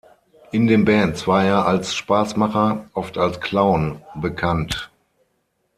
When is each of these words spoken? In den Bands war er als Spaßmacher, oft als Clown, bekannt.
In 0.51 0.65
den 0.65 0.83
Bands 0.83 1.27
war 1.27 1.43
er 1.45 1.67
als 1.67 1.93
Spaßmacher, 1.93 2.89
oft 2.95 3.19
als 3.19 3.39
Clown, 3.39 4.01
bekannt. 4.15 4.89